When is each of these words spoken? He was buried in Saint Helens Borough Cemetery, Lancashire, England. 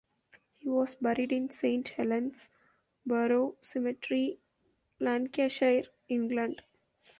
He 0.57 0.67
was 0.67 0.95
buried 0.95 1.31
in 1.31 1.51
Saint 1.51 1.89
Helens 1.89 2.49
Borough 3.05 3.55
Cemetery, 3.61 4.39
Lancashire, 4.99 5.83
England. 6.09 6.63